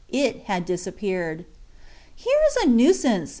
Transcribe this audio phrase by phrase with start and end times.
[0.09, 1.45] It had disappeared.
[2.15, 3.29] "Here is a nuisance!"